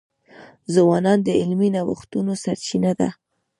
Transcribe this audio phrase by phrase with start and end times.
[0.73, 3.09] ځوانان د علمي نوښتونو سرچینه ده.